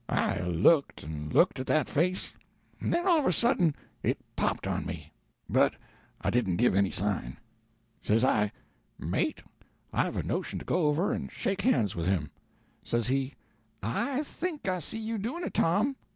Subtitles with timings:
[0.09, 2.33] I looked and looked at that face
[2.79, 5.13] and then all of a sudden it popped on me!
[5.47, 5.75] But
[6.19, 7.37] I didn't give any sign.
[8.01, 8.51] Says I,
[8.97, 9.43] 'Mate,
[9.93, 12.31] I've a notion to go over and shake hands with him.'
[12.81, 13.35] Says he
[13.83, 15.95] 'I think I see you doing it, Tom.'